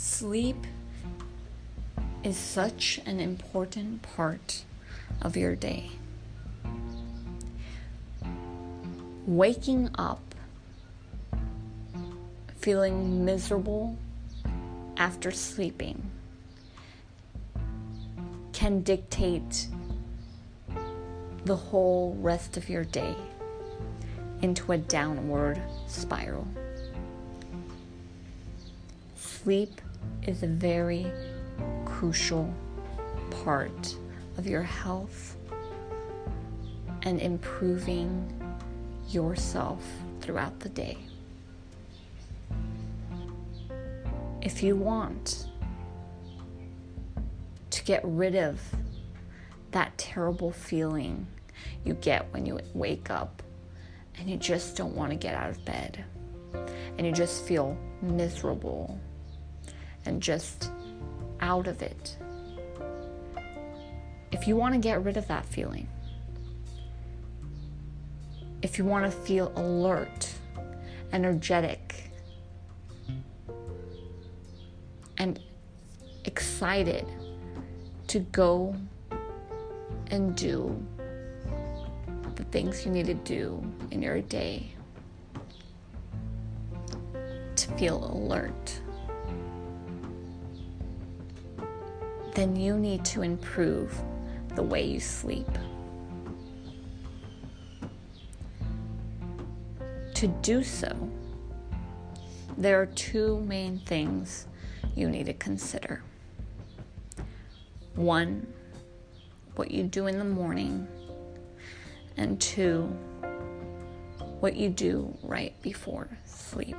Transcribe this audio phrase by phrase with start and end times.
[0.00, 0.64] Sleep
[2.22, 4.62] is such an important part
[5.20, 5.90] of your day.
[9.26, 10.36] Waking up
[12.58, 13.98] feeling miserable
[14.96, 16.08] after sleeping
[18.52, 19.66] can dictate
[21.44, 23.16] the whole rest of your day
[24.42, 26.46] into a downward spiral.
[29.16, 29.80] Sleep
[30.22, 31.06] is a very
[31.84, 32.52] crucial
[33.44, 33.96] part
[34.36, 35.36] of your health
[37.02, 38.32] and improving
[39.08, 39.82] yourself
[40.20, 40.98] throughout the day.
[44.42, 45.48] If you want
[47.70, 48.60] to get rid of
[49.70, 51.26] that terrible feeling
[51.84, 53.42] you get when you wake up
[54.18, 56.04] and you just don't want to get out of bed
[56.96, 58.98] and you just feel miserable
[60.08, 60.70] and just
[61.40, 62.16] out of it.
[64.32, 65.86] If you want to get rid of that feeling,
[68.62, 70.32] if you want to feel alert,
[71.12, 72.10] energetic,
[75.18, 75.38] and
[76.24, 77.06] excited
[78.08, 78.74] to go
[80.10, 80.74] and do
[82.34, 84.70] the things you need to do in your day
[87.56, 88.80] to feel alert,
[92.38, 93.92] then you need to improve
[94.54, 95.48] the way you sleep.
[100.14, 101.10] To do so,
[102.56, 104.46] there are two main things
[104.94, 106.04] you need to consider.
[107.96, 108.46] One,
[109.56, 110.86] what you do in the morning,
[112.16, 112.84] and two,
[114.38, 116.76] what you do right before sleep.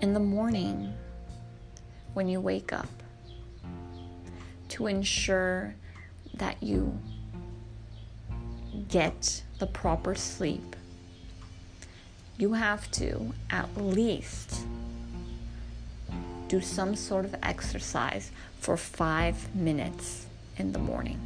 [0.00, 0.94] In the morning,
[2.16, 2.88] when you wake up,
[4.70, 5.74] to ensure
[6.32, 6.98] that you
[8.88, 10.74] get the proper sleep,
[12.38, 14.62] you have to at least
[16.48, 20.24] do some sort of exercise for five minutes
[20.56, 21.20] in the morning.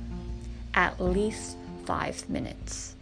[0.75, 2.97] At least five minutes.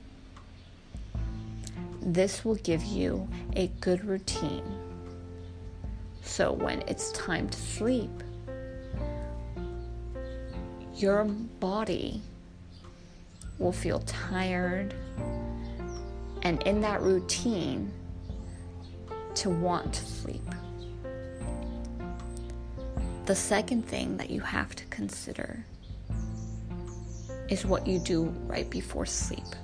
[2.02, 4.87] This will give you a good routine.
[6.28, 8.10] So when it's time to sleep,
[10.94, 12.20] your body
[13.58, 14.94] will feel tired
[16.42, 17.90] and in that routine
[19.36, 20.44] to want to sleep.
[23.24, 25.64] The second thing that you have to consider
[27.48, 29.56] is what you do right before sleep.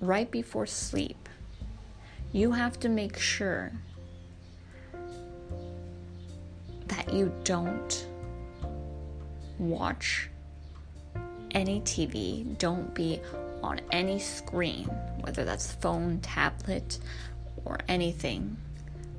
[0.00, 1.21] Right before sleep,
[2.32, 3.70] you have to make sure
[6.86, 8.06] that you don't
[9.58, 10.28] watch
[11.50, 13.20] any TV, don't be
[13.62, 14.84] on any screen,
[15.20, 16.98] whether that's phone, tablet,
[17.64, 18.56] or anything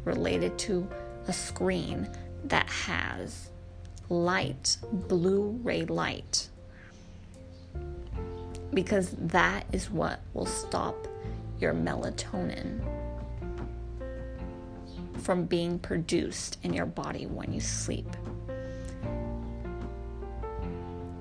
[0.06, 0.88] related to
[1.28, 2.10] a screen
[2.46, 3.50] that has
[4.10, 6.50] light, blue ray light.
[8.74, 11.08] Because that is what will stop
[11.64, 12.82] your melatonin
[15.22, 18.06] from being produced in your body when you sleep.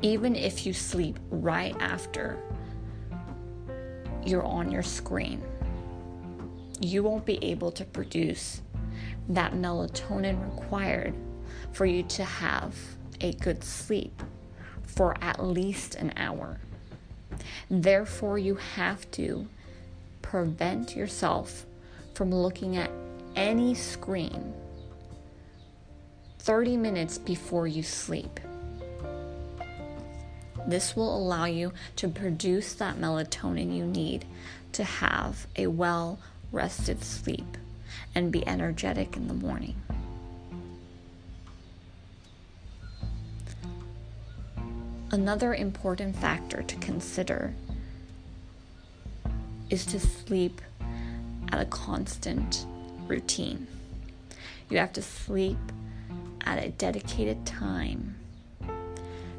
[0.03, 2.43] Even if you sleep right after
[4.27, 5.41] you're on your screen,
[6.81, 8.63] you won't be able to produce
[9.29, 11.15] that melatonin required
[11.71, 12.75] for you to have
[13.21, 14.21] a good sleep
[14.83, 16.59] for at least an hour.
[17.71, 19.47] Therefore, you have to
[20.33, 21.67] prevent yourself
[22.15, 22.91] from looking at
[23.37, 24.55] any screen
[26.39, 28.41] 30 minutes before you sleep.
[30.67, 34.25] This will allow you to produce that melatonin you need
[34.73, 36.19] to have a well
[36.51, 37.59] rested sleep
[38.15, 39.77] and be energetic in the morning.
[45.11, 47.53] Another important factor to consider
[49.73, 50.61] is to sleep
[51.51, 52.67] at a constant
[53.09, 53.67] routine.
[54.69, 55.57] You have to sleep
[56.43, 58.15] at a dedicated time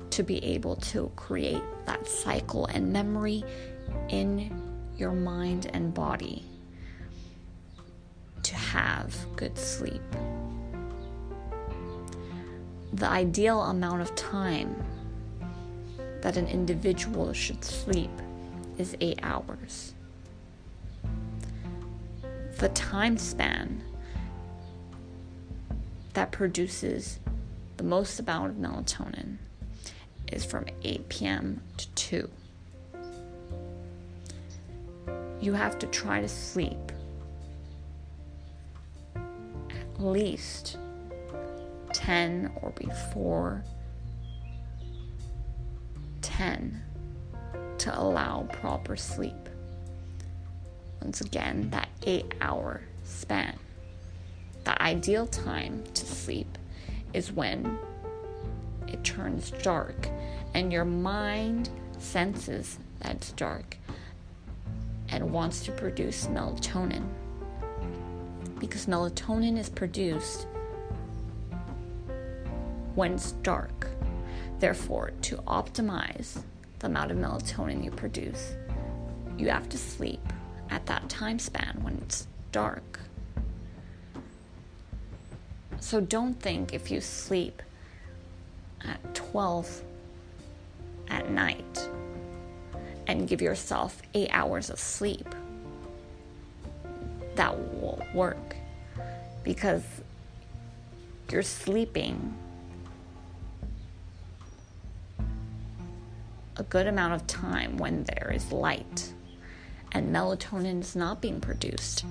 [0.10, 3.44] to be able to create that cycle and memory
[4.10, 4.60] in
[4.98, 6.44] your mind and body
[8.42, 10.02] to have good sleep.
[12.94, 14.84] The ideal amount of time
[16.22, 18.12] that an individual should sleep
[18.80, 19.94] is eight hours.
[22.64, 23.84] The time span
[26.14, 27.20] that produces
[27.76, 29.36] the most amount of melatonin
[30.32, 31.62] is from 8 p.m.
[31.76, 32.30] to 2.
[35.42, 36.94] You have to try to sleep
[39.14, 40.78] at least
[41.92, 43.62] 10 or before
[46.22, 46.82] 10
[47.80, 49.50] to allow proper sleep.
[51.04, 53.60] Once again, that eight hour span.
[54.64, 56.58] The ideal time to sleep
[57.12, 57.78] is when
[58.88, 60.08] it turns dark
[60.54, 61.70] and your mind
[62.00, 63.76] senses that it's dark
[65.10, 67.06] and wants to produce melatonin.
[68.60, 70.48] Because melatonin is produced
[72.96, 73.90] when it's dark.
[74.60, 76.42] Therefore, to optimize
[76.80, 78.56] the amount of melatonin you produce,
[79.38, 80.22] you have to sleep
[80.74, 83.00] at that time span when it's dark.
[85.80, 87.62] So don't think if you sleep
[88.84, 89.84] at 12
[91.10, 91.90] at night
[93.06, 95.36] and give yourself eight hours of sleep,
[97.36, 98.56] that will work
[99.44, 99.84] because
[101.32, 102.36] you're sleeping
[106.58, 109.13] a good amount of time when there is light
[109.94, 112.06] and melatonin is not being produced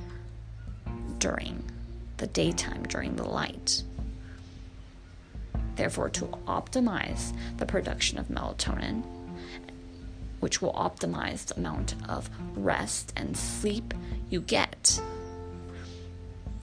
[1.18, 1.62] during
[2.18, 3.82] the daytime, during the light.
[5.76, 9.02] Therefore, to optimize the production of melatonin,
[10.40, 13.94] which will optimize the amount of rest and sleep
[14.30, 15.00] you get,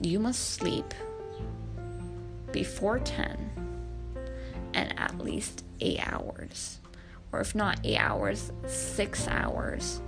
[0.00, 0.94] you must sleep
[2.52, 3.50] before 10
[4.74, 6.80] and at least 8 hours
[7.32, 10.00] or if not eight hours, six hours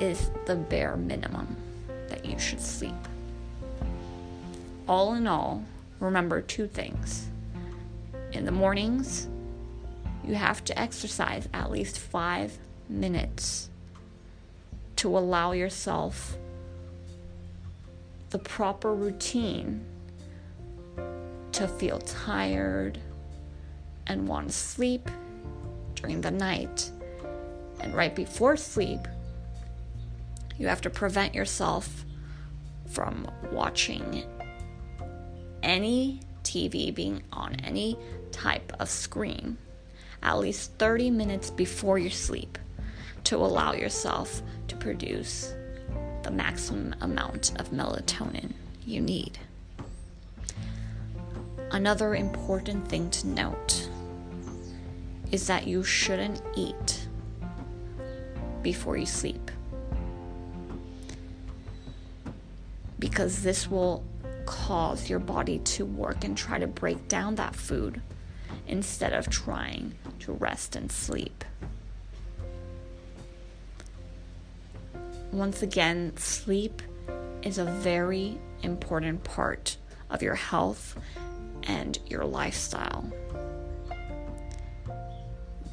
[0.00, 1.56] is the bare minimum
[2.08, 2.94] that you should sleep.
[4.88, 5.64] All in all,
[6.00, 7.28] remember two things.
[8.32, 9.28] In the mornings,
[10.26, 12.58] you have to exercise at least five
[12.88, 13.70] minutes
[14.96, 16.36] to allow yourself
[18.30, 19.84] the proper routine
[21.52, 22.98] to feel tired
[24.06, 25.08] and want to sleep
[25.94, 26.90] during the night.
[27.80, 29.00] And right before sleep,
[30.58, 32.04] you have to prevent yourself
[32.86, 34.24] from watching
[35.62, 37.96] any TV being on any
[38.30, 39.56] type of screen
[40.24, 42.58] at least 30 minutes before you sleep
[43.24, 45.54] to allow yourself to produce
[46.22, 48.52] the maximum amount of melatonin
[48.86, 49.38] you need.
[51.70, 53.88] Another important thing to note
[55.30, 57.06] is that you shouldn't eat
[58.62, 59.50] before you sleep.
[63.04, 64.02] Because this will
[64.46, 68.00] cause your body to work and try to break down that food
[68.66, 71.44] instead of trying to rest and sleep.
[75.32, 76.80] Once again, sleep
[77.42, 79.76] is a very important part
[80.08, 80.96] of your health
[81.64, 83.12] and your lifestyle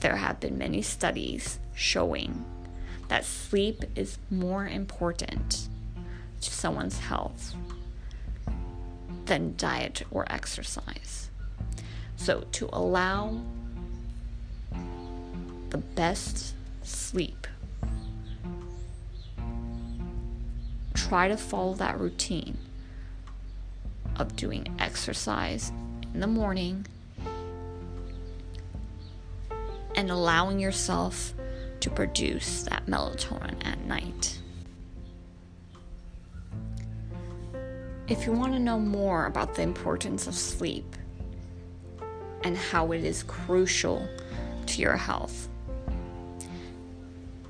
[0.01, 2.43] there have been many studies showing
[3.07, 5.69] that sleep is more important
[6.41, 7.55] to someone's health
[9.25, 11.29] than diet or exercise.
[12.15, 13.41] So, to allow
[15.69, 17.47] the best sleep,
[20.93, 22.57] try to follow that routine
[24.17, 25.71] of doing exercise
[26.13, 26.85] in the morning
[29.95, 31.33] and allowing yourself
[31.79, 34.39] to produce that melatonin at night.
[38.11, 40.97] If you want to know more about the importance of sleep
[42.43, 44.05] and how it is crucial
[44.65, 45.47] to your health,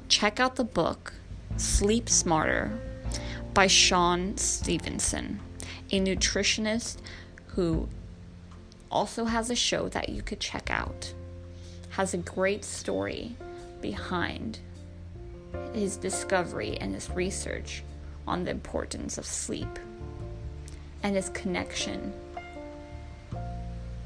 [0.07, 1.15] check out the book
[1.57, 2.79] Sleep Smarter
[3.55, 5.39] by Shawn Stevenson,
[5.91, 6.97] a nutritionist
[7.47, 7.89] who
[8.91, 11.11] also has a show that you could check out.
[11.89, 13.35] Has a great story
[13.81, 14.59] behind
[15.73, 17.83] his discovery and his research
[18.27, 19.79] on the importance of sleep
[21.03, 22.13] and his connection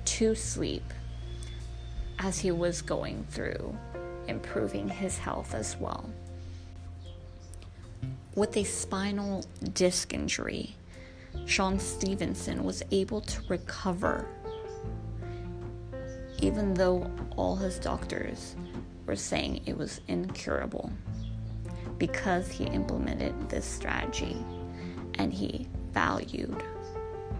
[0.05, 0.83] to sleep
[2.19, 3.77] as he was going through
[4.27, 6.09] improving his health as well.
[8.35, 10.75] With a spinal disc injury,
[11.45, 14.27] Shawn Stevenson was able to recover
[16.39, 18.55] even though all his doctors
[19.05, 20.91] were saying it was incurable.
[21.97, 24.35] because he implemented this strategy
[25.15, 26.61] and he valued